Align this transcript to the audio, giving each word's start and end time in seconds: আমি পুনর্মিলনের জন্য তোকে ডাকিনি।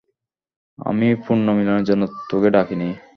আমি 0.79 1.07
পুনর্মিলনের 1.23 1.85
জন্য 1.85 2.03
তোকে 2.29 2.49
ডাকিনি। 2.55 2.89